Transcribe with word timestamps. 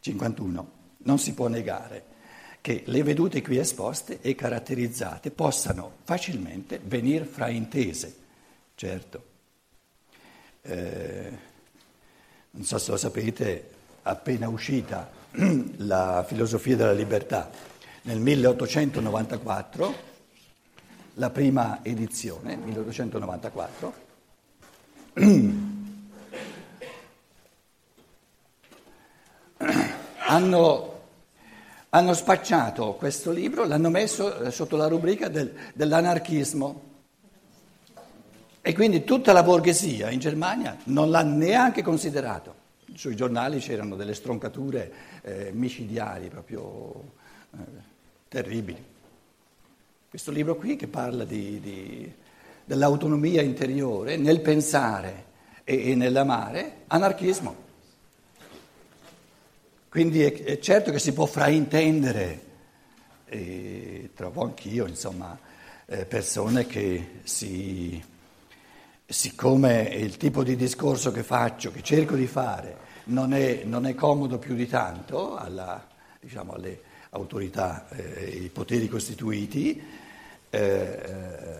51. 0.00 0.70
Non 0.98 1.18
si 1.18 1.32
può 1.34 1.48
negare 1.48 2.04
che 2.60 2.82
le 2.86 3.02
vedute 3.02 3.40
qui 3.42 3.56
esposte 3.58 4.20
e 4.20 4.34
caratterizzate 4.34 5.30
possano 5.30 5.92
facilmente 6.04 6.80
venire 6.82 7.24
fraintese, 7.24 8.16
certo. 8.74 9.24
Eh, 10.62 11.38
non 12.50 12.64
so 12.64 12.78
se 12.78 12.90
lo 12.90 12.96
sapete, 12.96 13.70
appena 14.02 14.48
uscita 14.48 15.10
la 15.78 16.24
filosofia 16.26 16.76
della 16.76 16.92
libertà 16.92 17.50
nel 18.02 18.18
1894, 18.18 20.08
la 21.14 21.30
prima 21.30 21.80
edizione, 21.82 22.56
1894, 22.56 23.94
hanno, 30.30 31.00
hanno, 31.90 32.14
spacciato 32.14 32.94
questo 32.94 33.32
libro, 33.32 33.66
l'hanno 33.66 33.90
messo 33.90 34.42
eh, 34.42 34.50
sotto 34.52 34.76
la 34.76 34.86
rubrica 34.86 35.28
del, 35.28 35.52
dell'anarchismo. 35.74 36.88
E 38.62 38.74
quindi 38.74 39.02
tutta 39.04 39.32
la 39.32 39.42
borghesia 39.42 40.10
in 40.10 40.20
Germania 40.20 40.76
non 40.84 41.10
l'ha 41.10 41.22
neanche 41.22 41.82
considerato. 41.82 42.58
Sui 42.94 43.16
giornali 43.16 43.58
c'erano 43.58 43.96
delle 43.96 44.14
stroncature 44.14 44.92
eh, 45.22 45.50
micidiali 45.52 46.28
proprio 46.28 46.92
eh, 47.52 47.58
terribili. 48.28 48.84
Questo 50.08 50.30
libro 50.30 50.56
qui 50.56 50.76
che 50.76 50.86
parla 50.86 51.24
di, 51.24 51.60
di, 51.60 52.12
dell'autonomia 52.64 53.42
interiore 53.42 54.16
nel 54.16 54.40
pensare 54.40 55.24
e, 55.64 55.90
e 55.90 55.94
nell'amare, 55.96 56.82
anarchismo. 56.88 57.69
Quindi 59.90 60.22
è, 60.22 60.44
è, 60.44 60.58
certo 60.60 60.92
che 60.92 61.00
si 61.00 61.12
può 61.12 61.26
fraintendere, 61.26 62.40
e 63.26 64.10
trovo 64.14 64.44
anch'io, 64.44 64.86
insomma, 64.86 65.36
eh, 65.86 66.04
persone 66.04 66.64
che 66.66 67.20
si 67.24 68.00
siccome 69.04 69.82
il 69.82 70.16
tipo 70.16 70.44
di 70.44 70.54
discorso 70.54 71.10
che 71.10 71.24
faccio, 71.24 71.72
che 71.72 71.82
cerco 71.82 72.14
di 72.14 72.28
fare, 72.28 72.76
non 73.06 73.32
è, 73.32 73.64
non 73.64 73.84
è 73.84 73.96
comodo 73.96 74.38
più 74.38 74.54
di 74.54 74.68
tanto 74.68 75.36
alla, 75.36 75.84
diciamo, 76.20 76.52
alle 76.52 76.80
autorità, 77.10 77.88
eh, 77.88 78.38
ai 78.42 78.50
poteri 78.52 78.88
costituiti, 78.88 79.82
eh, 80.50 80.58
eh, 80.60 81.58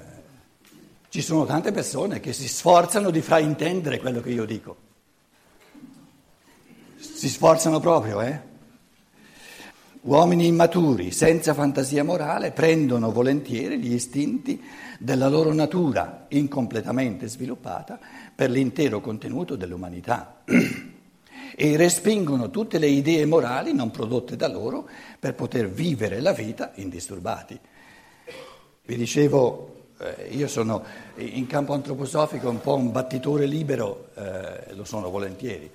ci 1.09 1.21
sono 1.21 1.45
tante 1.45 1.73
persone 1.73 2.21
che 2.21 2.33
si 2.33 2.47
sforzano 2.47 3.11
di 3.11 3.21
fraintendere 3.21 3.99
quello 3.99 4.21
che 4.21 4.31
io 4.31 4.45
dico. 4.45 4.90
Si 7.01 7.31
sforzano 7.31 7.81
proprio, 7.81 8.21
eh? 8.21 8.39
Uomini 10.03 10.47
immaturi, 10.47 11.11
senza 11.13 11.55
fantasia 11.55 12.05
morale, 12.05 12.51
prendono 12.51 13.11
volentieri 13.11 13.79
gli 13.79 13.95
istinti 13.95 14.63
della 14.99 15.29
loro 15.29 15.55
natura 15.55 16.27
incompletamente 16.29 17.27
sviluppata 17.27 17.99
per 18.35 18.51
l'intero 18.51 19.01
contenuto 19.01 19.57
dell'umanità 19.57 20.43
e 21.57 21.77
respingono 21.79 22.51
tutte 22.51 22.79
le 22.79 22.89
idee 22.89 23.25
morali 23.25 23.73
non 23.73 23.91
prodotte 23.91 24.37
da 24.37 24.49
loro 24.49 24.87
per 25.19 25.35
poter 25.35 25.71
vivere 25.71 26.21
la 26.21 26.33
vita 26.33 26.73
indisturbati. 26.75 27.59
Vi 28.85 28.97
dicevo, 28.97 29.87
eh, 29.99 30.29
io 30.33 30.49
sono 30.49 30.85
in 31.17 31.47
campo 31.47 31.73
antroposofico 31.73 32.51
un 32.51 32.61
po' 32.61 32.75
un 32.75 32.93
battitore 32.93 33.47
libero, 33.47 34.11
eh, 34.15 34.75
lo 34.75 34.85
sono 34.85 35.09
volentieri. 35.09 35.71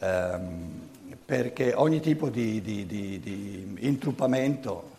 Um, 0.00 0.88
perché 1.24 1.74
ogni 1.74 2.00
tipo 2.00 2.30
di, 2.30 2.62
di, 2.62 2.86
di, 2.86 3.20
di 3.20 3.76
intruppamento, 3.80 4.96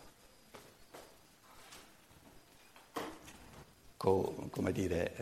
co, 3.97 4.47
come 4.51 4.71
dire, 4.71 5.15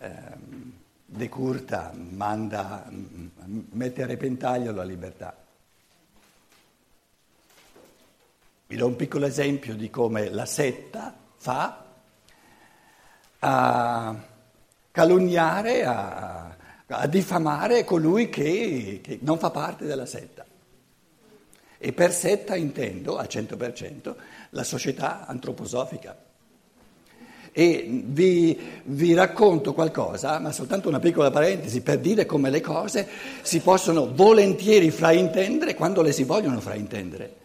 eh, 0.00 0.06
eh, 0.06 0.36
decurta, 1.04 1.92
manda, 1.94 2.90
mette 2.90 4.02
a 4.02 4.06
repentaglio 4.06 4.72
la 4.72 4.84
libertà. 4.84 5.36
Vi 8.66 8.76
do 8.76 8.86
un 8.86 8.96
piccolo 8.96 9.26
esempio 9.26 9.76
di 9.76 9.88
come 9.88 10.30
la 10.30 10.46
setta 10.46 11.14
fa 11.36 11.84
a 13.38 14.14
calunniare, 14.90 15.84
a 15.84 16.37
a 16.88 17.06
diffamare 17.06 17.84
colui 17.84 18.28
che, 18.28 19.00
che 19.02 19.18
non 19.22 19.38
fa 19.38 19.50
parte 19.50 19.84
della 19.84 20.06
setta. 20.06 20.44
E 21.80 21.92
per 21.92 22.12
setta 22.12 22.56
intendo 22.56 23.16
al 23.16 23.26
100% 23.28 24.14
la 24.50 24.64
società 24.64 25.26
antroposofica. 25.26 26.16
E 27.52 28.02
vi, 28.04 28.58
vi, 28.84 29.14
racconto 29.14 29.74
qualcosa, 29.74 30.38
ma 30.38 30.52
soltanto 30.52 30.88
una 30.88 31.00
piccola 31.00 31.30
parentesi, 31.30 31.80
per 31.80 31.98
dire 31.98 32.24
come 32.24 32.50
le 32.50 32.60
cose 32.60 33.06
si 33.42 33.60
possono 33.60 34.12
volentieri 34.14 34.90
fraintendere 34.90 35.74
quando 35.74 36.02
le 36.02 36.12
si 36.12 36.24
vogliono 36.24 36.60
fraintendere. 36.60 37.36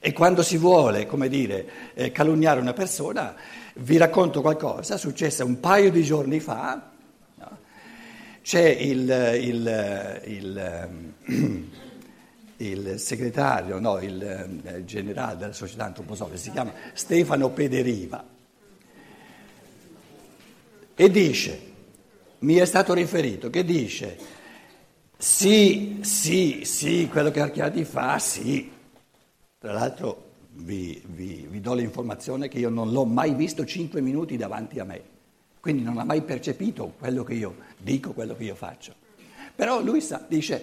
E 0.00 0.12
quando 0.12 0.42
si 0.42 0.56
vuole, 0.56 1.06
come 1.06 1.28
dire, 1.28 1.66
eh, 1.94 2.12
calunniare 2.12 2.60
una 2.60 2.72
persona, 2.72 3.34
vi 3.76 3.96
racconto 3.96 4.40
qualcosa, 4.40 4.96
successe 4.96 5.42
un 5.42 5.60
paio 5.60 5.90
di 5.90 6.02
giorni 6.02 6.40
fa, 6.40 6.93
c'è 8.44 8.68
il, 8.68 9.08
il, 9.40 10.20
il, 10.26 11.64
il 12.58 12.98
segretario, 12.98 13.78
no, 13.78 13.98
il, 14.02 14.82
generale 14.84 15.38
della 15.38 15.54
società 15.54 15.86
antroposofica, 15.86 16.36
si 16.36 16.50
chiama 16.50 16.74
Stefano 16.92 17.48
Pederiva, 17.48 18.22
e 20.94 21.10
dice, 21.10 21.60
mi 22.40 22.56
è 22.56 22.66
stato 22.66 22.92
riferito, 22.92 23.48
che 23.48 23.64
dice, 23.64 24.18
sì, 25.16 26.00
sì, 26.02 26.64
sì, 26.66 27.08
quello 27.10 27.30
che 27.30 27.40
Archiadi 27.40 27.84
fa, 27.84 28.18
sì. 28.18 28.70
Tra 29.58 29.72
l'altro 29.72 30.32
vi, 30.50 31.02
vi, 31.06 31.46
vi 31.48 31.60
do 31.62 31.72
l'informazione 31.72 32.48
che 32.48 32.58
io 32.58 32.68
non 32.68 32.92
l'ho 32.92 33.06
mai 33.06 33.34
visto 33.34 33.64
cinque 33.64 34.02
minuti 34.02 34.36
davanti 34.36 34.80
a 34.80 34.84
me 34.84 35.13
quindi 35.64 35.82
non 35.82 35.96
ha 35.96 36.04
mai 36.04 36.20
percepito 36.20 36.92
quello 36.98 37.24
che 37.24 37.32
io 37.32 37.56
dico, 37.78 38.12
quello 38.12 38.36
che 38.36 38.44
io 38.44 38.54
faccio. 38.54 38.94
Però 39.56 39.80
lui 39.80 40.02
sa, 40.02 40.22
dice, 40.28 40.62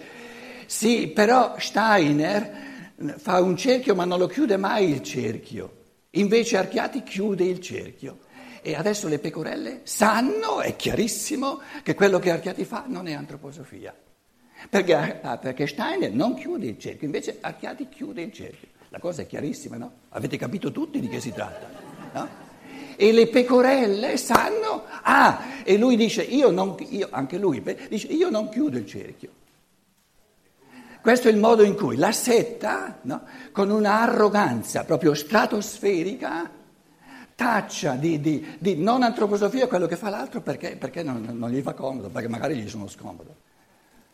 sì, 0.68 1.08
però 1.08 1.56
Steiner 1.58 2.94
fa 3.18 3.42
un 3.42 3.58
cerchio 3.58 3.96
ma 3.96 4.06
non 4.06 4.20
lo 4.20 4.28
chiude 4.28 4.58
mai 4.58 4.92
il 4.92 5.02
cerchio, 5.02 5.86
invece 6.12 6.58
Archiati 6.58 7.02
chiude 7.02 7.44
il 7.46 7.60
cerchio. 7.60 8.20
E 8.62 8.76
adesso 8.76 9.08
le 9.08 9.18
pecorelle 9.18 9.80
sanno, 9.86 10.62
è 10.62 10.76
chiarissimo, 10.76 11.62
che 11.82 11.96
quello 11.96 12.20
che 12.20 12.30
Archiati 12.30 12.64
fa 12.64 12.84
non 12.86 13.08
è 13.08 13.14
antroposofia. 13.14 13.96
Perché, 14.70 15.20
ah, 15.20 15.38
perché 15.40 15.66
Steiner 15.66 16.12
non 16.12 16.36
chiude 16.36 16.68
il 16.68 16.78
cerchio, 16.78 17.08
invece 17.08 17.40
Archiati 17.42 17.90
chiude 17.90 18.22
il 18.22 18.32
cerchio. 18.32 18.68
La 18.90 19.00
cosa 19.00 19.24
è 19.24 19.26
chiarissima, 19.26 19.78
no? 19.78 19.94
Avete 20.10 20.38
capito 20.38 20.72
tutti 20.72 21.00
di 21.00 21.08
che 21.08 21.20
si 21.20 21.34
tratta, 21.34 21.70
no? 22.14 22.50
E 22.96 23.12
le 23.12 23.28
pecorelle 23.28 24.18
sanno, 24.18 24.84
ah, 25.04 25.44
e 25.64 25.78
lui 25.78 25.96
dice, 25.96 26.24
io 26.24 26.52
non, 26.52 26.76
io, 26.90 27.08
anche 27.12 27.38
lui 27.38 27.62
dice, 27.90 28.08
io 28.08 28.30
non 28.30 28.50
chiudo 28.50 28.78
il 28.78 28.86
cerchio. 28.86 29.30
Questo 31.02 31.28
è 31.28 31.32
il 31.32 31.38
modo 31.38 31.64
in 31.64 31.76
cui 31.76 31.96
la 31.96 32.12
setta, 32.12 33.00
no, 33.02 33.24
con 33.52 33.72
un'arroganza 33.72 34.84
proprio 34.84 35.16
stratosferica, 35.16 36.50
taccia 37.34 37.96
di, 37.96 38.20
di, 38.22 38.56
di, 38.60 38.76
non 38.76 39.02
antroposofia 39.02 39.68
quello 39.68 39.88
che 39.88 39.96
fa 39.96 40.10
l'altro 40.10 40.42
perché, 40.42 40.76
perché 40.78 41.02
non, 41.02 41.28
non, 41.32 41.50
gli 41.50 41.62
fa 41.62 41.74
comodo, 41.74 42.10
perché 42.10 42.28
magari 42.28 42.56
gli 42.56 42.70
sono 42.70 42.88
scomodo. 42.88 43.36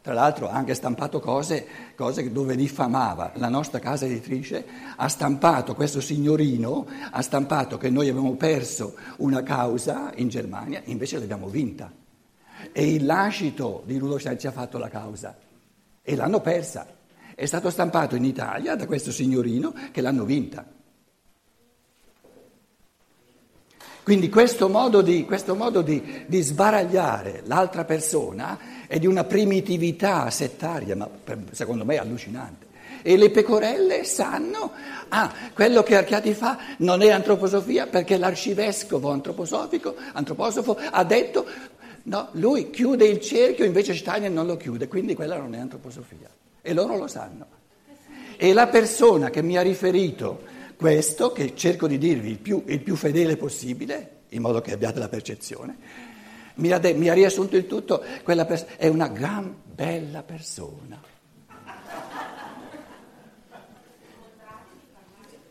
Tra 0.07 0.16
l'altro 0.16 0.47
ha 0.47 0.53
anche 0.53 0.74
stampato 0.74 1.19
cose, 1.19 1.68
cose, 1.94 2.31
dove 2.31 2.56
diffamava. 2.56 3.33
La 3.36 3.50
nostra 3.50 3.80
casa 3.80 4.06
editrice 4.06 4.65
ha 4.95 5.09
stampato 5.09 5.75
questo 5.75 6.00
signorino, 6.00 6.88
ha 7.12 7.21
stampato 7.21 7.77
che 7.77 7.89
noi 7.89 8.07
avevamo 8.07 8.38
perso 8.38 8.95
una 9.18 9.44
causa 9.44 10.13
in 10.15 10.30
Germania, 10.30 10.81
invece 10.86 11.19
l'abbiamo 11.19 11.50
vinta. 11.50 11.92
E 12.71 12.94
il 12.94 13.06
lascito 13.06 13.83
di 13.86 13.98
Rudolf 13.98 14.33
ci 14.38 14.48
ha 14.48 14.51
fatto 14.51 14.77
la 14.77 14.88
causa 14.88 15.36
e 16.01 16.15
l'hanno 16.15 16.39
persa. 16.39 16.88
È 17.36 17.45
stato 17.45 17.69
stampato 17.69 18.15
in 18.15 18.24
Italia 18.24 18.77
da 18.77 18.86
questo 18.86 19.12
signorino 19.12 19.74
che 19.92 20.00
l'hanno 20.00 20.24
vinta. 20.24 20.65
Quindi 24.07 24.30
questo 24.30 24.69
modo, 24.69 25.01
di, 25.01 25.25
questo 25.25 25.54
modo 25.54 25.81
di, 25.81 26.24
di, 26.27 26.39
sbaragliare 26.39 27.42
l'altra 27.44 27.83
persona 27.83 28.57
è 28.88 29.00
di 29.00 29.06
una 29.06 29.25
primitività 29.25 30.30
settaria, 30.30 30.95
ma 30.95 31.09
secondo 31.51 31.83
me 31.83 31.98
allucinante. 31.98 32.68
E 33.01 33.18
le 33.18 33.30
pecorelle 33.31 34.06
sanno, 34.06 34.71
ah, 35.09 35.30
quello 35.54 35.83
che 35.83 35.98
Archiati 35.98 36.33
fa 36.33 36.57
non 36.77 37.01
è 37.01 37.09
antroposofia 37.09 37.88
perché 37.88 38.18
l'arcivescovo 38.18 39.09
antroposofo 39.09 40.77
ha 40.89 41.04
detto 41.04 41.45
No, 42.04 42.30
lui 42.31 42.69
chiude 42.69 43.06
il 43.06 43.19
cerchio, 43.19 43.65
invece 43.65 43.94
Steiner 43.94 44.31
non 44.31 44.48
lo 44.48 44.56
chiude, 44.56 44.88
quindi 44.88 45.15
quella 45.15 45.36
non 45.36 45.54
è 45.54 45.59
antroposofia. 45.59 46.30
E 46.62 46.74
loro 46.74 46.95
lo 46.95 47.07
sanno. 47.07 47.45
E 48.38 48.54
la 48.54 48.68
persona 48.68 49.30
che 49.30 49.42
mi 49.42 49.57
ha 49.57 49.62
riferito 49.62 50.56
questo, 50.77 51.31
che 51.31 51.56
cerco 51.56 51.88
di 51.88 51.97
dirvi 51.97 52.29
il 52.29 52.38
più, 52.38 52.63
il 52.68 52.81
più 52.81 52.95
fedele 52.95 53.35
possibile, 53.35 54.21
in 54.29 54.41
modo 54.41 54.62
che 54.62 54.71
abbiate 54.71 55.00
la 55.00 55.09
percezione, 55.09 55.77
mi 56.56 56.71
ha, 56.71 56.77
de- 56.77 56.94
mi 56.94 57.09
ha 57.09 57.13
riassunto 57.13 57.57
il 57.57 57.65
tutto, 57.65 58.03
quella 58.24 58.45
pers- 58.45 58.68
è 58.77 58.88
una 58.88 59.07
gran 59.07 59.53
bella 59.65 60.24
persona. 60.24 61.01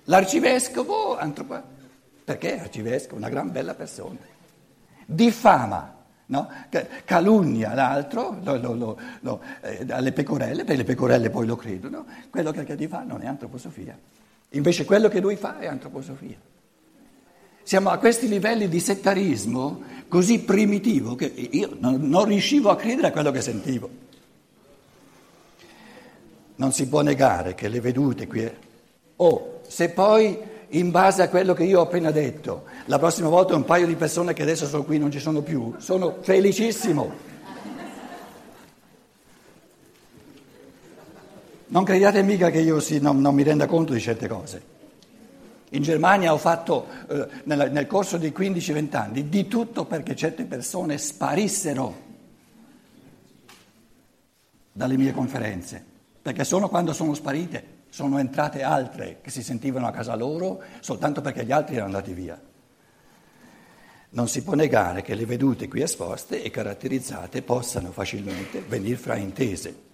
L'arcivescovo, 0.04 1.18
antropo- 1.18 1.62
perché 2.24 2.60
arcivescovo, 2.60 3.16
una 3.16 3.28
gran 3.28 3.50
bella 3.50 3.74
persona, 3.74 4.18
diffama 5.04 5.94
No? 6.28 6.50
calunnia 7.04 7.72
l'altro 7.72 8.36
lo, 8.42 8.56
lo, 8.56 8.98
lo, 9.20 9.40
eh, 9.60 9.86
alle 9.90 10.10
pecorelle, 10.10 10.64
perché 10.64 10.78
le 10.78 10.84
pecorelle 10.84 11.30
poi 11.30 11.46
lo 11.46 11.54
credono, 11.54 12.04
quello 12.30 12.50
che 12.50 12.60
Arcadi 12.60 12.88
fa 12.88 13.04
non 13.04 13.22
è 13.22 13.26
antroposofia. 13.26 13.96
Invece 14.56 14.84
quello 14.84 15.08
che 15.08 15.20
lui 15.20 15.36
fa 15.36 15.58
è 15.58 15.66
antroposofia. 15.66 16.36
Siamo 17.62 17.90
a 17.90 17.98
questi 17.98 18.28
livelli 18.28 18.68
di 18.68 18.80
settarismo 18.80 19.82
così 20.08 20.40
primitivo 20.40 21.14
che 21.14 21.26
io 21.26 21.76
non, 21.78 22.08
non 22.08 22.24
riuscivo 22.24 22.70
a 22.70 22.76
credere 22.76 23.08
a 23.08 23.10
quello 23.10 23.30
che 23.30 23.40
sentivo. 23.40 23.90
Non 26.56 26.72
si 26.72 26.88
può 26.88 27.02
negare 27.02 27.54
che 27.54 27.68
le 27.68 27.80
vedute 27.80 28.26
qui... 28.26 28.50
Oh, 29.16 29.60
se 29.66 29.90
poi 29.90 30.38
in 30.70 30.90
base 30.90 31.22
a 31.22 31.28
quello 31.28 31.54
che 31.54 31.64
io 31.64 31.80
ho 31.80 31.82
appena 31.82 32.10
detto. 32.10 32.64
La 32.86 32.98
prossima 32.98 33.28
volta 33.28 33.54
un 33.54 33.64
paio 33.64 33.86
di 33.86 33.94
persone 33.94 34.32
che 34.32 34.42
adesso 34.42 34.66
sono 34.66 34.84
qui 34.84 34.98
non 34.98 35.10
ci 35.10 35.18
sono 35.18 35.42
più. 35.42 35.74
Sono 35.78 36.18
felicissimo. 36.20 37.25
Non 41.68 41.82
crediate 41.82 42.22
mica 42.22 42.50
che 42.50 42.60
io 42.60 42.78
sì, 42.78 43.00
non, 43.00 43.20
non, 43.20 43.34
mi 43.34 43.42
renda 43.42 43.66
conto 43.66 43.92
di 43.92 44.00
certe 44.00 44.28
cose. 44.28 44.74
In 45.70 45.82
Germania 45.82 46.32
ho 46.32 46.38
fatto 46.38 46.86
eh, 47.08 47.26
nel, 47.44 47.72
nel 47.72 47.86
corso 47.88 48.18
dei 48.18 48.30
15-20 48.30 48.96
anni 48.96 49.28
di 49.28 49.48
tutto 49.48 49.84
perché 49.84 50.14
certe 50.14 50.44
persone 50.44 50.96
sparissero 50.96 52.04
dalle 54.70 54.96
mie 54.96 55.12
conferenze, 55.12 55.84
perché 56.22 56.44
solo 56.44 56.68
quando 56.68 56.92
sono 56.92 57.14
sparite 57.14 57.74
sono 57.88 58.18
entrate 58.18 58.62
altre 58.62 59.18
che 59.20 59.30
si 59.30 59.42
sentivano 59.42 59.86
a 59.86 59.90
casa 59.90 60.14
loro 60.14 60.62
soltanto 60.80 61.20
perché 61.20 61.44
gli 61.44 61.52
altri 61.52 61.76
erano 61.76 61.94
andati 61.94 62.12
via. 62.12 62.40
Non 64.10 64.28
si 64.28 64.42
può 64.44 64.54
negare 64.54 65.02
che 65.02 65.14
le 65.14 65.26
vedute 65.26 65.66
qui 65.66 65.82
esposte 65.82 66.42
e 66.42 66.50
caratterizzate 66.50 67.42
possano 67.42 67.90
facilmente 67.90 68.60
venire 68.60 68.96
fraintese. 68.96 69.85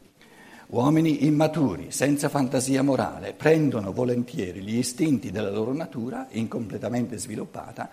Uomini 0.72 1.26
immaturi, 1.26 1.90
senza 1.90 2.30
fantasia 2.30 2.82
morale, 2.82 3.34
prendono 3.34 3.92
volentieri 3.92 4.62
gli 4.62 4.78
istinti 4.78 5.30
della 5.30 5.50
loro 5.50 5.74
natura, 5.74 6.28
incompletamente 6.30 7.18
sviluppata, 7.18 7.90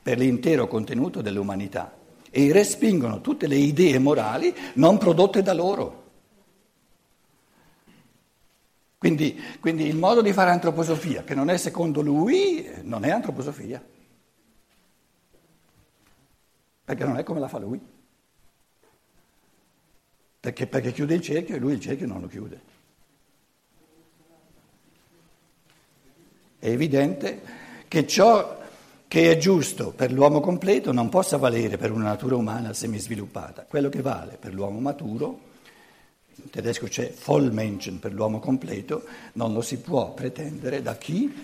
per 0.00 0.18
l'intero 0.18 0.68
contenuto 0.68 1.22
dell'umanità 1.22 1.92
e 2.30 2.52
respingono 2.52 3.20
tutte 3.20 3.48
le 3.48 3.56
idee 3.56 3.98
morali 3.98 4.54
non 4.74 4.96
prodotte 4.96 5.42
da 5.42 5.52
loro. 5.52 6.04
Quindi, 8.96 9.36
quindi, 9.58 9.86
il 9.86 9.96
modo 9.96 10.22
di 10.22 10.32
fare 10.32 10.50
antroposofia, 10.50 11.24
che 11.24 11.34
non 11.34 11.50
è 11.50 11.56
secondo 11.56 12.00
lui, 12.00 12.64
non 12.82 13.04
è 13.04 13.10
antroposofia. 13.10 13.84
Perché 16.84 17.04
non 17.04 17.16
è 17.16 17.24
come 17.24 17.40
la 17.40 17.48
fa 17.48 17.58
lui. 17.58 17.98
Perché, 20.40 20.66
perché 20.66 20.92
chiude 20.92 21.14
il 21.14 21.20
cerchio 21.20 21.54
e 21.54 21.58
lui 21.58 21.74
il 21.74 21.80
cerchio 21.80 22.06
non 22.06 22.22
lo 22.22 22.26
chiude. 22.26 22.60
È 26.58 26.68
evidente 26.68 27.40
che 27.86 28.06
ciò 28.06 28.58
che 29.06 29.32
è 29.32 29.36
giusto 29.38 29.90
per 29.90 30.12
l'uomo 30.12 30.40
completo 30.40 30.92
non 30.92 31.08
possa 31.08 31.36
valere 31.36 31.76
per 31.76 31.90
una 31.90 32.04
natura 32.04 32.36
umana 32.36 32.72
semisviluppata. 32.72 33.66
Quello 33.68 33.88
che 33.88 34.02
vale 34.02 34.36
per 34.38 34.54
l'uomo 34.54 34.78
maturo 34.78 35.48
in 36.36 36.48
tedesco 36.48 36.86
c'è 36.86 37.12
Vollmenschen 37.24 37.98
per 37.98 38.12
l'uomo 38.12 38.38
completo, 38.38 39.04
non 39.34 39.52
lo 39.52 39.60
si 39.60 39.78
può 39.78 40.14
pretendere 40.14 40.80
da 40.80 40.96
chi 40.96 41.34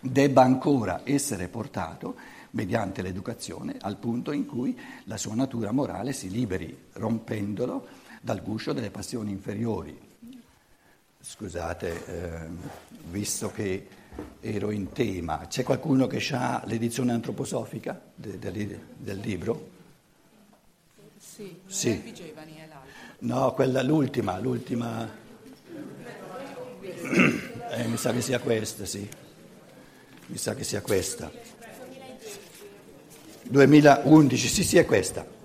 debba 0.00 0.42
ancora 0.42 1.00
essere 1.04 1.48
portato 1.48 2.14
mediante 2.50 3.02
l'educazione 3.02 3.76
al 3.80 3.96
punto 3.96 4.30
in 4.32 4.46
cui 4.46 4.78
la 5.04 5.16
sua 5.16 5.34
natura 5.34 5.72
morale 5.72 6.12
si 6.12 6.30
liberi, 6.30 6.76
rompendolo 6.92 7.86
dal 8.22 8.40
guscio 8.40 8.72
delle 8.72 8.90
passioni 8.90 9.32
inferiori. 9.32 9.98
Scusate, 11.20 12.06
eh, 12.06 12.48
visto 13.10 13.50
che 13.50 13.86
ero 14.40 14.70
in 14.70 14.92
tema, 14.92 15.46
c'è 15.48 15.64
qualcuno 15.64 16.06
che 16.06 16.24
ha 16.32 16.62
l'edizione 16.66 17.12
antroposofica 17.12 18.00
de, 18.14 18.38
de, 18.38 18.80
del 18.96 19.18
libro? 19.18 19.70
Sì, 21.18 21.60
sì. 21.66 22.12
Giovani 22.12 22.54
è 22.54 22.66
l'altro. 22.68 22.90
No, 23.20 23.52
quella, 23.54 23.82
l'ultima, 23.82 24.38
l'ultima. 24.38 25.20
Eh, 27.70 27.86
mi 27.86 27.96
sa 27.96 28.12
che 28.12 28.20
sia 28.20 28.38
questa, 28.38 28.84
sì. 28.84 29.08
Mi 30.26 30.36
sa 30.36 30.54
che 30.54 30.62
sia 30.62 30.80
questa. 30.80 31.30
2011, 33.42 34.48
sì, 34.48 34.62
sì, 34.62 34.78
è 34.78 34.84
questa. 34.84 35.40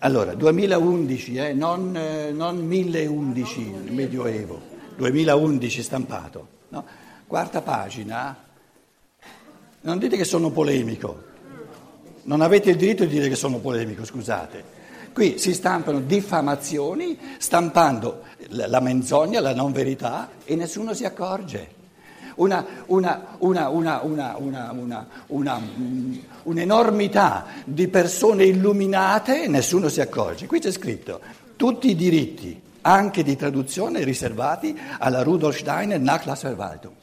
Allora, 0.00 0.34
2011, 0.34 1.34
eh, 1.36 1.52
non, 1.54 1.96
eh, 1.96 2.30
non 2.30 2.58
1011, 2.58 3.60
il 3.84 3.92
Medioevo, 3.92 4.60
2011 4.96 5.82
stampato. 5.82 6.48
No? 6.68 6.84
Quarta 7.26 7.62
pagina. 7.62 8.36
Non 9.80 9.98
dite 9.98 10.16
che 10.16 10.24
sono 10.24 10.50
polemico. 10.50 11.22
Non 12.24 12.40
avete 12.40 12.70
il 12.70 12.76
diritto 12.76 13.04
di 13.04 13.10
dire 13.10 13.28
che 13.28 13.36
sono 13.36 13.58
polemico, 13.58 14.04
scusate. 14.04 14.74
Qui 15.12 15.38
si 15.38 15.54
stampano 15.54 16.00
diffamazioni, 16.00 17.18
stampando 17.38 18.24
la 18.48 18.80
menzogna, 18.80 19.40
la 19.40 19.54
non 19.54 19.72
verità 19.72 20.28
e 20.44 20.56
nessuno 20.56 20.92
si 20.92 21.04
accorge. 21.04 21.75
Una, 22.36 22.64
una, 22.86 23.26
una, 23.28 24.00
un'enormità 26.42 27.46
di 27.64 27.88
persone 27.88 28.44
illuminate 28.44 29.44
e 29.44 29.48
nessuno 29.48 29.88
si 29.88 30.00
accorge. 30.00 30.46
Qui 30.46 30.60
c'è 30.60 30.70
scritto 30.70 31.20
tutti 31.56 31.90
i 31.90 31.94
diritti, 31.94 32.60
anche 32.82 33.22
di 33.22 33.36
traduzione, 33.36 34.04
riservati 34.04 34.78
alla 34.98 35.22
Rudolf 35.22 35.58
Steiner 35.58 35.98
Nachlassverwaltung. 35.98 36.94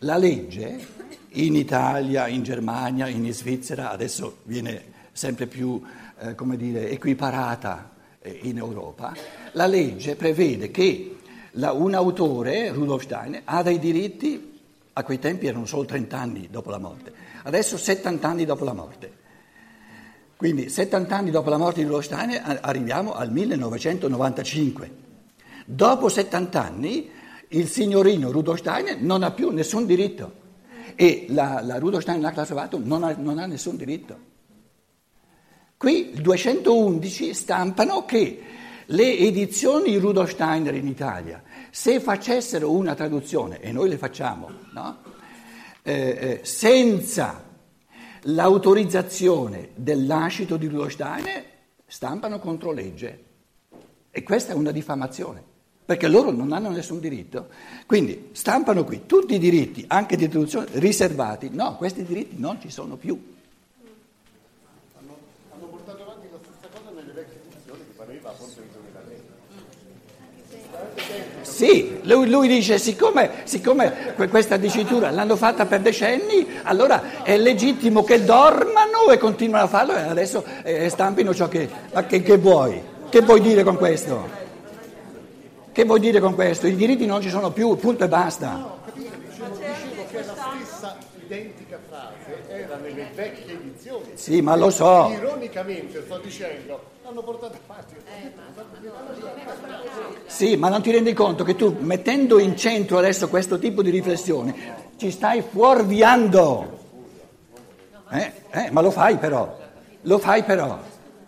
La 0.00 0.16
legge 0.16 0.86
in 1.30 1.56
Italia, 1.56 2.28
in 2.28 2.42
Germania, 2.42 3.08
in 3.08 3.32
Svizzera, 3.32 3.90
adesso 3.90 4.38
viene 4.44 4.90
sempre 5.12 5.46
più 5.46 5.80
eh, 6.18 6.34
dire, 6.56 6.90
equiparata 6.90 7.90
eh, 8.20 8.40
in 8.42 8.58
Europa, 8.58 9.14
la 9.52 9.66
legge 9.66 10.16
prevede 10.16 10.70
che 10.70 11.16
la, 11.52 11.72
un 11.72 11.94
autore, 11.94 12.70
Rudolf 12.70 13.02
Steiner, 13.02 13.42
ha 13.44 13.62
dei 13.62 13.78
diritti, 13.78 14.60
a 14.92 15.02
quei 15.04 15.18
tempi 15.18 15.46
erano 15.46 15.66
solo 15.66 15.84
30 15.84 16.18
anni 16.18 16.48
dopo 16.50 16.70
la 16.70 16.78
morte, 16.78 17.12
adesso 17.42 17.76
70 17.76 18.28
anni 18.28 18.44
dopo 18.44 18.64
la 18.64 18.72
morte. 18.72 19.20
Quindi 20.36 20.68
70 20.68 21.16
anni 21.16 21.30
dopo 21.30 21.50
la 21.50 21.56
morte 21.56 21.80
di 21.80 21.86
Rudolf 21.86 22.04
Steiner 22.04 22.58
arriviamo 22.62 23.14
al 23.14 23.30
1995. 23.30 24.90
Dopo 25.64 26.08
70 26.08 26.60
anni 26.60 27.08
il 27.48 27.68
signorino 27.68 28.32
Rudolf 28.32 28.58
Steiner 28.58 29.00
non 29.00 29.22
ha 29.22 29.30
più 29.30 29.50
nessun 29.50 29.86
diritto 29.86 30.40
e 30.96 31.26
la, 31.28 31.60
la 31.62 31.78
Rudolf 31.78 32.02
Steiner 32.02 32.24
Nachlassverwaltung 32.24 32.84
non 32.84 33.14
non 33.18 33.38
ha 33.38 33.46
nessun 33.46 33.76
diritto. 33.76 34.18
Qui 35.76 36.10
il 36.14 36.22
211 36.22 37.34
stampano 37.34 38.04
che 38.04 38.42
le 38.92 39.18
edizioni 39.18 39.96
Rudolf 39.96 40.30
Steiner 40.30 40.74
in 40.74 40.86
Italia, 40.86 41.42
se 41.70 42.00
facessero 42.00 42.70
una 42.70 42.94
traduzione, 42.94 43.60
e 43.60 43.72
noi 43.72 43.88
le 43.88 43.96
facciamo, 43.96 44.50
no? 44.72 44.98
eh, 45.82 45.92
eh, 45.92 46.40
senza 46.42 47.42
l'autorizzazione 48.22 49.70
dell'ascito 49.74 50.56
di 50.56 50.66
Rudolf 50.66 50.92
Steiner, 50.92 51.44
stampano 51.86 52.38
contro 52.38 52.72
legge. 52.72 53.24
E 54.10 54.22
questa 54.22 54.52
è 54.52 54.54
una 54.54 54.72
diffamazione, 54.72 55.42
perché 55.84 56.06
loro 56.06 56.30
non 56.30 56.52
hanno 56.52 56.68
nessun 56.68 57.00
diritto. 57.00 57.48
Quindi 57.86 58.28
stampano 58.32 58.84
qui 58.84 59.06
tutti 59.06 59.34
i 59.34 59.38
diritti, 59.38 59.84
anche 59.88 60.16
di 60.16 60.28
traduzione, 60.28 60.68
riservati. 60.72 61.48
No, 61.50 61.76
questi 61.76 62.04
diritti 62.04 62.38
non 62.38 62.60
ci 62.60 62.68
sono 62.68 62.96
più. 62.96 63.40
Sì, 71.62 72.00
lui, 72.02 72.28
lui 72.28 72.48
dice 72.48 72.76
siccome, 72.76 73.30
siccome 73.44 74.14
questa 74.28 74.56
dicitura 74.56 75.12
l'hanno 75.12 75.36
fatta 75.36 75.64
per 75.64 75.78
decenni, 75.78 76.44
allora 76.64 77.22
è 77.22 77.36
legittimo 77.36 78.02
che 78.02 78.24
dormano 78.24 79.12
e 79.12 79.16
continuino 79.16 79.62
a 79.62 79.68
farlo 79.68 79.94
e 79.94 80.00
adesso 80.00 80.44
eh, 80.64 80.88
stampino 80.88 81.32
ciò 81.32 81.46
che... 81.46 81.68
Ma 81.92 82.04
che, 82.04 82.20
che 82.20 82.36
vuoi? 82.36 82.82
Che 83.08 83.20
vuoi 83.20 83.40
dire 83.40 83.62
con 83.62 83.76
questo? 83.76 84.28
Che 85.70 85.84
vuoi 85.84 86.00
dire 86.00 86.18
con 86.18 86.34
questo? 86.34 86.66
I 86.66 86.74
diritti 86.74 87.06
non 87.06 87.22
ci 87.22 87.30
sono 87.30 87.52
più, 87.52 87.76
punto 87.76 88.02
e 88.02 88.08
basta. 88.08 88.50
No, 88.50 88.78
capito, 88.84 89.10
dicevo, 89.24 89.56
dicevo 89.56 90.06
che 90.10 90.16
la 90.16 90.34
stessa 90.34 90.96
identica 91.24 91.78
frase 91.88 92.42
era 92.48 92.76
nelle 92.82 93.08
vecchie 93.14 93.52
edizioni. 93.52 94.10
Sì, 94.14 94.40
ma 94.40 94.56
lo 94.56 94.68
so. 94.68 95.12
Ironicamente 95.16 96.02
sto 96.02 96.18
dicendo, 96.18 96.82
l'hanno 97.12 97.22
portata 97.22 97.58
avanti. 97.66 97.94
Sì, 100.26 100.56
ma 100.56 100.68
non 100.68 100.80
ti 100.82 100.90
rendi 100.90 101.12
conto 101.12 101.44
che 101.44 101.54
tu 101.54 101.76
mettendo 101.80 102.38
in 102.38 102.56
centro 102.56 102.98
adesso 102.98 103.28
questo 103.28 103.58
tipo 103.58 103.82
di 103.82 103.90
riflessione 103.90 104.54
ci 104.96 105.10
stai 105.10 105.42
fuorviando. 105.42 106.80
Eh, 108.10 108.32
eh, 108.50 108.70
ma 108.70 108.80
lo 108.80 108.90
fai 108.90 109.16
però, 109.16 109.58
lo 110.02 110.18
fai 110.18 110.42
però, 110.42 110.78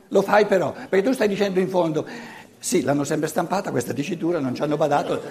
lo 0.09 0.23
fai 0.23 0.47
però, 0.47 0.73
perché 0.73 1.03
tu 1.03 1.13
stai 1.13 1.29
dicendo 1.29 1.61
in 1.61 1.69
fondo, 1.69 2.07
sì, 2.59 2.83
l'hanno 2.83 3.05
sempre 3.05 3.29
stampata 3.29 3.71
questa 3.71 3.93
dicitura, 3.93 4.39
non 4.39 4.55
ci 4.55 4.63
hanno 4.63 4.77
badato, 4.77 5.23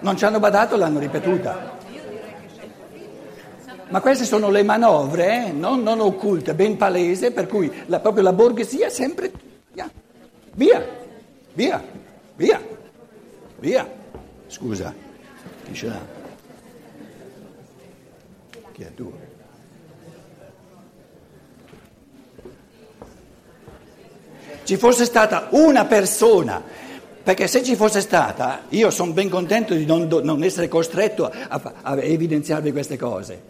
non 0.00 0.16
ci 0.16 0.24
hanno 0.24 0.40
badato, 0.40 0.76
l'hanno 0.76 0.98
ripetuta. 0.98 1.77
Ma 3.88 4.00
queste 4.00 4.24
sono 4.24 4.50
le 4.50 4.62
manovre, 4.62 5.46
eh, 5.46 5.52
non, 5.52 5.82
non, 5.82 6.00
occulte, 6.00 6.54
ben 6.54 6.76
palese, 6.76 7.30
per 7.30 7.46
cui 7.46 7.72
la, 7.86 8.00
proprio 8.00 8.22
la 8.22 8.32
borghesia 8.32 8.90
sempre 8.90 9.32
via, 9.72 9.90
via, 10.54 10.84
via, 11.54 11.82
via, 12.34 12.60
via. 13.60 13.90
Scusa, 14.46 14.94
chi 15.64 15.74
ce 15.74 15.86
l'ha? 15.86 16.00
Chi 18.72 18.82
è 18.82 18.94
tu? 18.94 19.12
Ci 24.64 24.76
fosse 24.76 25.04
stata 25.04 25.48
una 25.52 25.86
persona 25.86 26.62
perché 27.22 27.46
se 27.46 27.62
ci 27.62 27.76
fosse 27.76 28.00
stata, 28.00 28.62
io 28.70 28.90
sono 28.90 29.12
ben 29.12 29.28
contento 29.28 29.74
di 29.74 29.84
non, 29.84 30.08
non 30.22 30.42
essere 30.42 30.66
costretto 30.66 31.26
a, 31.26 31.72
a, 31.82 32.02
evidenziarvi 32.02 32.72
queste 32.72 32.96
cose, 32.96 33.40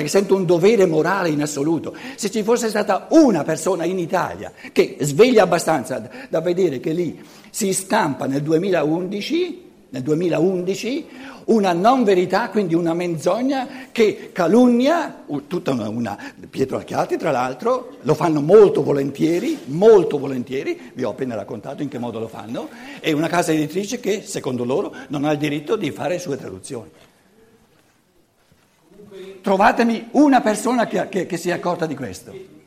perché 0.00 0.08
sento 0.08 0.34
un 0.34 0.46
dovere 0.46 0.86
morale 0.86 1.28
in 1.28 1.42
assoluto. 1.42 1.94
Se 2.14 2.30
ci 2.30 2.42
fosse 2.42 2.68
stata 2.68 3.06
una 3.10 3.44
persona 3.44 3.84
in 3.84 3.98
Italia 3.98 4.52
che 4.72 4.96
sveglia 5.00 5.42
abbastanza 5.42 6.08
da, 6.28 6.40
vedere 6.40 6.80
che 6.80 6.92
lì 6.92 7.22
si 7.50 7.72
stampa 7.72 8.26
nel 8.26 8.42
2011 8.42 9.68
nel 9.92 10.02
2011 10.02 11.06
una 11.46 11.72
non 11.72 12.04
verità, 12.04 12.48
quindi 12.48 12.74
una 12.74 12.94
menzogna 12.94 13.88
che 13.90 14.30
calunnia, 14.32 15.24
tutta 15.48 15.72
una, 15.72 15.88
una, 15.88 16.16
Pietro 16.48 16.76
Archiati 16.76 17.16
tra 17.16 17.32
l'altro, 17.32 17.96
lo 18.02 18.14
fanno 18.14 18.40
molto 18.40 18.84
volentieri, 18.84 19.58
molto 19.64 20.16
volentieri, 20.16 20.92
vi 20.94 21.02
ho 21.02 21.10
appena 21.10 21.34
raccontato 21.34 21.82
in 21.82 21.88
che 21.88 21.98
modo 21.98 22.20
lo 22.20 22.28
fanno, 22.28 22.68
è 23.00 23.10
una 23.10 23.26
casa 23.26 23.50
editrice 23.50 23.98
che 23.98 24.22
secondo 24.22 24.64
loro 24.64 24.94
non 25.08 25.24
ha 25.24 25.32
il 25.32 25.38
diritto 25.38 25.74
di 25.74 25.90
fare 25.90 26.20
sue 26.20 26.36
traduzioni. 26.36 26.88
Trovatemi 29.40 30.08
una 30.12 30.40
persona 30.40 30.86
che, 30.86 31.08
che, 31.08 31.26
che 31.26 31.36
si 31.36 31.48
è 31.48 31.52
accorta 31.52 31.86
di 31.86 31.94
questo. 31.94 32.58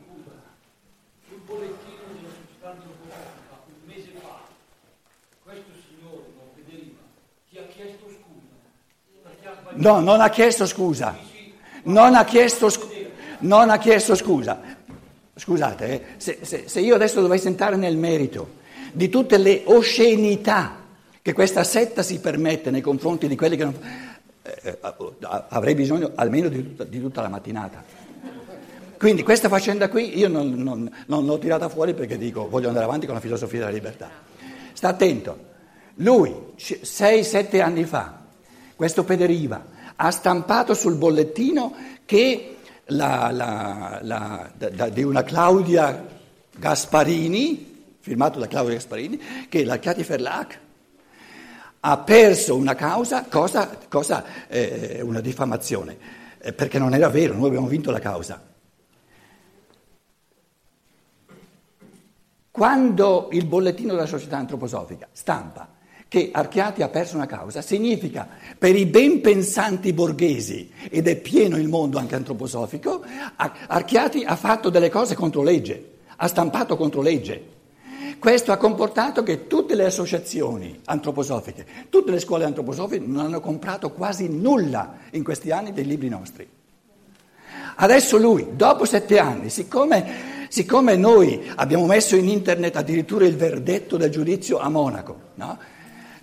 No, 9.76 10.00
non 10.00 10.20
ha 10.20 10.30
chiesto 10.30 10.66
scusa. 10.66 11.16
Non 11.84 12.14
ha 12.14 12.24
chiesto, 12.24 12.70
scu- 12.70 12.92
non 13.40 13.70
ha 13.70 13.78
chiesto 13.78 14.14
scusa. 14.14 14.60
Scusate, 15.34 15.86
eh, 15.86 16.02
se, 16.16 16.38
se, 16.42 16.64
se 16.66 16.80
io 16.80 16.94
adesso 16.94 17.20
dovessi 17.20 17.48
entrare 17.48 17.76
nel 17.76 17.96
merito 17.96 18.62
di 18.92 19.08
tutte 19.08 19.36
le 19.36 19.62
oscenità 19.64 20.82
che 21.20 21.32
questa 21.32 21.64
setta 21.64 22.02
si 22.02 22.20
permette 22.20 22.70
nei 22.70 22.80
confronti 22.80 23.26
di 23.26 23.36
quelli 23.36 23.56
che 23.56 23.64
non... 23.64 23.78
Eh, 24.46 24.60
eh 24.62 24.78
avrei 25.48 25.74
bisogno 25.74 26.12
almeno 26.14 26.48
di 26.48 26.62
tutta, 26.62 26.84
di 26.84 27.00
tutta, 27.00 27.22
la 27.22 27.28
mattinata. 27.28 27.82
Quindi 28.98 29.22
questa 29.22 29.48
faccenda 29.48 29.88
qui 29.88 30.16
io 30.18 30.28
non, 30.28 30.52
non, 30.52 30.90
non, 31.06 31.24
l'ho 31.24 31.38
tirata 31.38 31.68
fuori 31.68 31.94
perché 31.94 32.18
dico 32.18 32.48
voglio 32.48 32.68
andare 32.68 32.84
avanti 32.84 33.06
con 33.06 33.14
la 33.14 33.20
filosofia 33.20 33.60
della 33.60 33.70
libertà. 33.70 34.10
Sta 34.72 34.88
attento, 34.88 35.38
lui 35.96 36.32
6-7 36.56 37.60
anni 37.60 37.84
fa 37.84 38.22
questo 38.76 39.04
Pederiva 39.04 39.64
ha 39.96 40.10
stampato 40.10 40.74
sul 40.74 40.96
bollettino 40.96 41.74
che 42.04 42.56
la, 42.86 43.30
la, 43.32 44.00
la, 44.02 44.50
da, 44.56 44.88
di 44.88 45.02
una 45.02 45.22
Claudia 45.22 46.06
Gasparini, 46.56 47.96
firmato 48.00 48.38
da 48.38 48.46
Claudia 48.46 48.74
Gasparini, 48.74 49.20
che 49.48 49.64
la 49.64 49.78
Chiati 49.78 50.02
Ferlac 50.02 50.58
ha 51.86 51.98
perso 51.98 52.56
una 52.56 52.74
causa, 52.74 53.26
cosa, 53.28 53.78
cosa 53.88 54.24
eh, 54.48 55.00
una 55.02 55.20
diffamazione, 55.20 55.98
eh, 56.38 56.54
perché 56.54 56.78
non 56.78 56.94
era 56.94 57.10
vero, 57.10 57.34
noi 57.34 57.48
abbiamo 57.48 57.66
vinto 57.66 57.90
la 57.90 57.98
causa. 57.98 58.42
Quando 62.50 63.28
il 63.32 63.44
bollettino 63.44 63.92
della 63.92 64.06
società 64.06 64.38
antroposofica 64.38 65.08
stampa 65.12 65.72
che 66.08 66.30
Archiati 66.32 66.82
ha 66.82 66.88
perso 66.88 67.16
una 67.16 67.26
causa 67.26 67.60
significa 67.60 68.28
per 68.56 68.74
i 68.76 68.86
ben 68.86 69.20
pensanti 69.20 69.92
borghesi, 69.92 70.70
ed 70.88 71.06
è 71.06 71.16
pieno 71.16 71.58
il 71.58 71.68
mondo 71.68 71.98
anche 71.98 72.14
antroposofico, 72.14 73.04
Archiati 73.36 74.24
ha 74.24 74.36
fatto 74.36 74.70
delle 74.70 74.88
cose 74.88 75.14
contro 75.14 75.42
legge, 75.42 75.96
ha 76.16 76.28
stampato 76.28 76.78
contro 76.78 77.02
legge. 77.02 77.52
Questo 78.18 78.52
ha 78.52 78.56
comportato 78.56 79.22
che 79.22 79.46
tutte 79.46 79.74
le 79.74 79.84
associazioni 79.84 80.80
antroposofiche, 80.84 81.66
tutte 81.90 82.10
le 82.10 82.20
scuole 82.20 82.44
antroposofiche 82.44 83.04
non 83.04 83.26
hanno 83.26 83.40
comprato 83.40 83.90
quasi 83.90 84.28
nulla 84.28 84.94
in 85.10 85.22
questi 85.22 85.50
anni 85.50 85.72
dei 85.72 85.84
libri 85.84 86.08
nostri. 86.08 86.48
Adesso 87.76 88.16
lui, 88.18 88.48
dopo 88.52 88.84
sette 88.84 89.18
anni, 89.18 89.50
siccome, 89.50 90.46
siccome 90.48 90.96
noi 90.96 91.50
abbiamo 91.56 91.86
messo 91.86 92.14
in 92.14 92.28
internet 92.28 92.76
addirittura 92.76 93.26
il 93.26 93.36
verdetto 93.36 93.96
del 93.96 94.10
giudizio 94.10 94.58
a 94.58 94.68
Monaco, 94.68 95.16
no? 95.34 95.58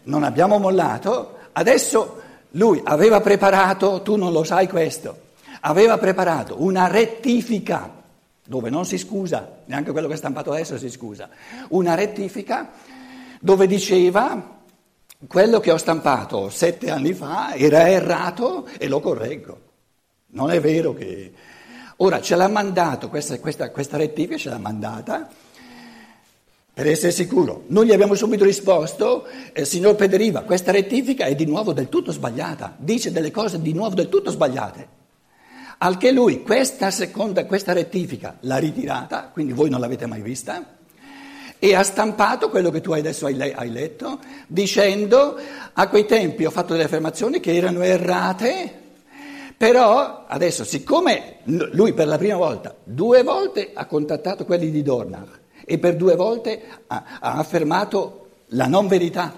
non 0.03 0.23
abbiamo 0.23 0.57
mollato, 0.57 1.37
adesso 1.51 2.21
lui 2.51 2.81
aveva 2.83 3.21
preparato, 3.21 4.01
tu 4.01 4.15
non 4.15 4.31
lo 4.31 4.43
sai 4.43 4.67
questo, 4.67 5.29
aveva 5.61 5.97
preparato 5.97 6.55
una 6.63 6.87
rettifica, 6.87 8.00
dove 8.51 8.69
non 8.69 8.85
si 8.85 8.97
scusa, 8.97 9.59
neanche 9.63 9.93
quello 9.93 10.09
che 10.09 10.15
è 10.15 10.17
stampato 10.17 10.51
adesso 10.51 10.77
si 10.77 10.89
scusa, 10.89 11.29
una 11.69 11.95
rettifica 11.95 12.69
dove 13.39 13.65
diceva 13.65 14.59
quello 15.25 15.61
che 15.61 15.71
ho 15.71 15.77
stampato 15.77 16.49
sette 16.49 16.91
anni 16.91 17.13
fa 17.13 17.53
era 17.53 17.87
errato 17.87 18.67
e 18.77 18.89
lo 18.89 18.99
correggo. 18.99 19.61
Non 20.31 20.51
è 20.51 20.59
vero 20.59 20.93
che... 20.93 21.31
Ora 21.97 22.19
ce 22.19 22.35
l'ha 22.35 22.49
mandato, 22.49 23.07
questa, 23.07 23.39
questa, 23.39 23.69
questa 23.69 23.95
rettifica 23.95 24.35
ce 24.35 24.49
l'ha 24.49 24.57
mandata 24.57 25.29
per 26.73 26.87
essere 26.87 27.13
sicuro. 27.13 27.63
Noi 27.67 27.85
gli 27.85 27.93
abbiamo 27.93 28.15
subito 28.15 28.43
risposto, 28.43 29.27
eh, 29.53 29.63
signor 29.63 29.95
Pederiva, 29.95 30.41
questa 30.41 30.71
rettifica 30.71 31.23
è 31.23 31.35
di 31.35 31.45
nuovo 31.45 31.71
del 31.71 31.87
tutto 31.87 32.11
sbagliata, 32.11 32.75
dice 32.77 33.13
delle 33.13 33.31
cose 33.31 33.61
di 33.61 33.71
nuovo 33.71 33.95
del 33.95 34.09
tutto 34.09 34.29
sbagliate. 34.29 34.99
Al 35.83 35.97
che 35.97 36.11
lui 36.11 36.43
questa 36.43 36.91
seconda, 36.91 37.45
questa 37.47 37.73
rettifica 37.73 38.37
l'ha 38.41 38.57
ritirata, 38.57 39.31
quindi 39.33 39.51
voi 39.51 39.71
non 39.71 39.79
l'avete 39.79 40.05
mai 40.05 40.21
vista, 40.21 40.63
e 41.57 41.73
ha 41.73 41.81
stampato 41.81 42.49
quello 42.51 42.69
che 42.69 42.81
tu 42.81 42.91
adesso 42.91 43.25
hai, 43.25 43.51
hai 43.51 43.71
letto, 43.71 44.19
dicendo 44.45 45.35
a 45.73 45.87
quei 45.89 46.05
tempi 46.05 46.45
ho 46.45 46.51
fatto 46.51 46.73
delle 46.73 46.83
affermazioni 46.85 47.39
che 47.39 47.55
erano 47.55 47.81
errate, 47.81 48.79
però 49.57 50.25
adesso 50.27 50.63
siccome 50.63 51.37
lui 51.45 51.93
per 51.93 52.05
la 52.05 52.19
prima 52.19 52.35
volta, 52.35 52.75
due 52.83 53.23
volte 53.23 53.71
ha 53.73 53.87
contattato 53.87 54.45
quelli 54.45 54.69
di 54.69 54.83
Dornach, 54.83 55.39
e 55.65 55.79
per 55.79 55.95
due 55.95 56.15
volte 56.15 56.61
ha, 56.85 57.03
ha 57.19 57.33
affermato 57.37 58.27
la 58.49 58.67
non 58.67 58.85
verità. 58.87 59.33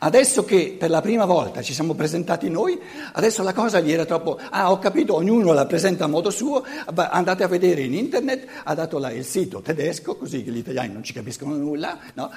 Adesso 0.00 0.44
che 0.44 0.76
per 0.78 0.90
la 0.90 1.00
prima 1.00 1.24
volta 1.24 1.60
ci 1.60 1.74
siamo 1.74 1.94
presentati 1.94 2.48
noi, 2.48 2.78
adesso 3.12 3.42
la 3.42 3.52
cosa 3.52 3.80
gli 3.80 3.90
era 3.90 4.04
troppo... 4.04 4.38
Ah, 4.50 4.70
ho 4.70 4.78
capito, 4.78 5.14
ognuno 5.14 5.52
la 5.52 5.66
presenta 5.66 6.04
a 6.04 6.08
modo 6.08 6.30
suo, 6.30 6.64
andate 6.94 7.42
a 7.42 7.48
vedere 7.48 7.82
in 7.82 7.94
internet, 7.94 8.46
ha 8.62 8.74
dato 8.74 8.98
là 8.98 9.10
il 9.10 9.24
sito 9.24 9.60
tedesco, 9.60 10.16
così 10.16 10.42
gli 10.42 10.56
italiani 10.56 10.92
non 10.92 11.02
ci 11.02 11.12
capiscono 11.12 11.56
nulla, 11.56 11.98
no? 12.14 12.30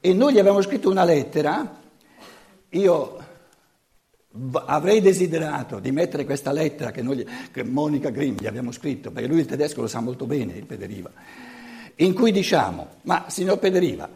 E 0.00 0.14
noi 0.14 0.32
gli 0.32 0.38
abbiamo 0.38 0.62
scritto 0.62 0.88
una 0.88 1.04
lettera, 1.04 1.78
io 2.70 3.18
avrei 4.66 5.00
desiderato 5.02 5.80
di 5.80 5.90
mettere 5.90 6.24
questa 6.24 6.52
lettera 6.52 6.90
che, 6.90 7.02
noi, 7.02 7.26
che 7.52 7.64
Monica 7.64 8.08
Grimm 8.08 8.36
gli 8.38 8.46
abbiamo 8.46 8.72
scritto, 8.72 9.10
perché 9.10 9.28
lui 9.28 9.40
il 9.40 9.46
tedesco 9.46 9.82
lo 9.82 9.88
sa 9.88 10.00
molto 10.00 10.24
bene, 10.24 10.54
il 10.54 10.64
Pederiva 10.64 11.10
in 12.00 12.14
cui 12.14 12.30
diciamo, 12.32 12.86
ma 13.02 13.24
signor 13.28 13.58
Pederiva, 13.58 14.08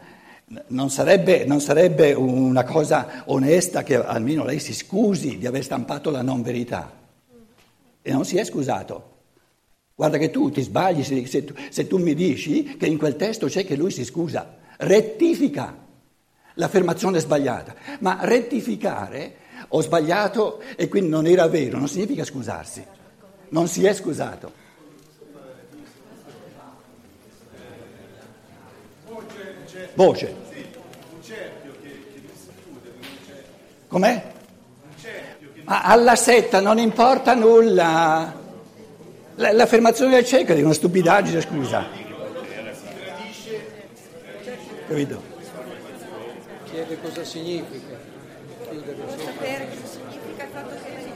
non 0.67 0.89
sarebbe, 0.89 1.45
non 1.45 1.61
sarebbe 1.61 2.13
una 2.13 2.63
cosa 2.63 3.23
onesta 3.25 3.83
che 3.83 3.95
almeno 3.95 4.45
lei 4.45 4.59
si 4.59 4.73
scusi 4.73 5.37
di 5.37 5.45
aver 5.45 5.63
stampato 5.63 6.09
la 6.09 6.21
non 6.21 6.41
verità. 6.41 6.91
E 8.01 8.11
non 8.11 8.25
si 8.25 8.37
è 8.37 8.43
scusato. 8.43 9.11
Guarda 9.95 10.17
che 10.17 10.31
tu 10.31 10.49
ti 10.49 10.61
sbagli 10.61 11.03
se, 11.03 11.25
se, 11.27 11.45
tu, 11.45 11.53
se 11.69 11.87
tu 11.87 11.97
mi 11.97 12.13
dici 12.15 12.77
che 12.77 12.87
in 12.87 12.97
quel 12.97 13.15
testo 13.15 13.47
c'è 13.47 13.65
che 13.65 13.75
lui 13.75 13.91
si 13.91 14.03
scusa. 14.03 14.57
Rettifica 14.77 15.75
l'affermazione 16.55 17.19
sbagliata. 17.19 17.75
Ma 17.99 18.19
rettificare, 18.21 19.35
ho 19.69 19.81
sbagliato 19.81 20.61
e 20.75 20.87
quindi 20.87 21.09
non 21.09 21.27
era 21.27 21.47
vero, 21.47 21.77
non 21.77 21.87
significa 21.87 22.23
scusarsi. 22.23 22.83
Non 23.49 23.67
si 23.67 23.85
è 23.85 23.93
scusato. 23.93 24.61
Voce. 29.93 30.35
Com'è? 33.87 34.31
Ma 35.63 35.81
alla 35.83 36.15
setta 36.15 36.59
non 36.59 36.77
importa 36.77 37.33
nulla. 37.33 38.41
L'affermazione 39.35 40.15
del 40.15 40.25
cieco 40.25 40.53
è 40.53 40.61
una 40.61 40.73
stupidaggine, 40.73 41.41
scusa. 41.41 41.87
Capito? 44.87 45.23
Chiede 46.65 47.01
cosa 47.01 47.23
significa. 47.23 47.97
Chiudere 48.69 48.97
Sapere 49.23 49.67
cosa 49.69 49.87
significa 49.87 50.43
il 50.43 50.49
fatto 50.51 50.75
che 50.83 51.01
si 51.01 51.13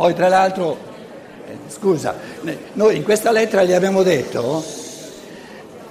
Poi 0.00 0.14
tra 0.14 0.28
l'altro, 0.28 0.78
eh, 1.46 1.58
scusa, 1.66 2.16
noi 2.72 2.96
in 2.96 3.02
questa 3.02 3.32
lettera 3.32 3.64
gli 3.64 3.74
abbiamo 3.74 4.02
detto, 4.02 4.64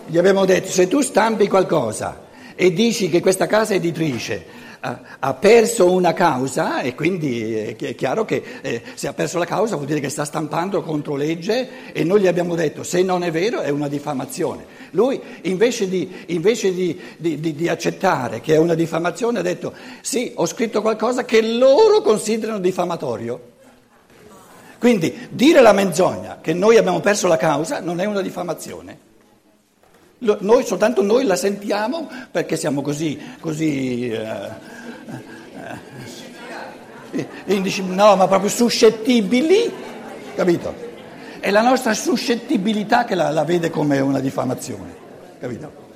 gli 0.08 0.18
abbiamo 0.18 0.46
detto 0.46 0.68
se 0.70 0.88
tu 0.88 1.02
stampi 1.02 1.48
qualcosa 1.48 2.22
e 2.56 2.74
dici 2.74 3.08
che 3.08 3.22
questa 3.22 3.46
casa 3.46 3.76
editrice 3.76 4.44
ha, 4.80 5.34
perso 5.36 5.92
una 5.92 6.14
causa 6.14 6.82
e 6.82 6.96
quindi 6.96 7.54
è 7.54 7.94
chiaro 7.94 8.26
che 8.26 8.42
eh, 8.62 8.82
se 8.96 9.08
ha 9.08 9.14
perso 9.14 9.38
la 9.38 9.46
causa 9.46 9.76
vuol 9.76 9.86
dire 9.86 10.00
che 10.00 10.10
sta 10.10 10.26
stampando 10.26 10.82
contro 10.82 11.16
legge 11.16 11.92
e 11.94 12.04
noi 12.04 12.22
gli 12.22 12.28
abbiamo 12.28 12.56
detto 12.56 12.82
se 12.82 13.04
non 13.04 13.24
è 13.24 13.30
vero 13.30 13.60
è 13.60 13.70
una 13.70 13.88
diffamazione. 13.88 14.66
Lui 14.94 15.22
invece 15.44 15.88
di, 15.88 16.12
invece 16.30 16.74
di, 16.74 17.00
di, 17.16 17.40
di 17.40 17.70
accettare 17.70 18.42
che 18.42 18.56
è 18.56 18.58
una 18.58 18.74
diffamazione 18.74 19.38
ha 19.38 19.44
detto 19.44 19.72
sì 20.02 20.32
ho 20.34 20.48
scritto 20.48 20.82
qualcosa 20.82 21.26
che 21.26 21.44
loro 21.44 22.02
considerano 22.02 22.58
diffamatorio. 22.58 23.58
Quindi 24.80 25.28
dire 25.30 25.62
la 25.62 25.74
menzogna 25.74 26.40
che 26.42 26.54
noi 26.54 26.78
abbiamo 26.78 27.02
perso 27.02 27.28
la 27.28 27.36
causa 27.36 27.82
non 27.82 28.00
è 28.00 28.06
una 28.06 28.22
diffamazione. 28.22 29.08
Noi, 30.20 30.66
soltanto 30.66 31.02
noi 31.02 31.26
la 31.26 31.36
sentiamo 31.36 32.10
perché 32.32 32.56
siamo 32.56 32.82
così, 32.82 33.20
così 33.40 34.10
eh, 34.10 34.50
eh, 37.12 37.28
indici, 37.46 37.84
no, 37.84 38.16
ma 38.16 38.28
proprio 38.28 38.50
suscettibili, 38.50 39.72
capito? 40.36 40.88
È 41.40 41.52
la 41.52 41.62
nostra 41.62 41.94
suscettibilità 41.94 43.04
che 43.04 43.16
la, 43.16 43.30
la 43.32 43.44
vede 43.44 43.70
come 43.70 44.00
una 44.00 44.20
diffamazione, 44.20 44.96
capito? 45.40 45.88